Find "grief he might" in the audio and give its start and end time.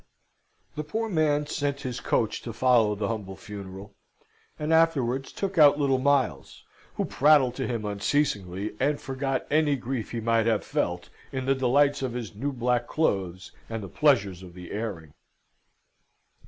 9.75-10.47